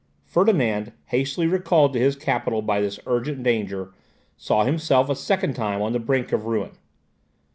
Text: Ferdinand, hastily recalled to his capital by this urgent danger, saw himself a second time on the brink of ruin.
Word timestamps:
Ferdinand, 0.25 0.93
hastily 1.09 1.45
recalled 1.45 1.93
to 1.93 1.99
his 1.99 2.15
capital 2.15 2.63
by 2.63 2.81
this 2.81 2.99
urgent 3.05 3.43
danger, 3.43 3.93
saw 4.35 4.63
himself 4.63 5.09
a 5.11 5.15
second 5.15 5.53
time 5.53 5.79
on 5.79 5.93
the 5.93 5.99
brink 5.99 6.31
of 6.31 6.45
ruin. 6.47 6.71